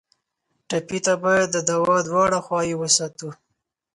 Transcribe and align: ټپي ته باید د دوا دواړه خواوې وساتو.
ټپي 0.69 0.99
ته 1.05 1.13
باید 1.23 1.47
د 1.51 1.57
دوا 1.69 1.97
دواړه 2.09 2.37
خواوې 2.45 2.75
وساتو. 2.77 3.29